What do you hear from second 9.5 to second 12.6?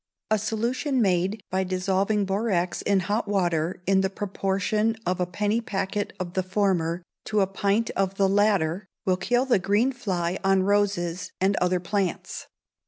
green fly on roses, and other plants.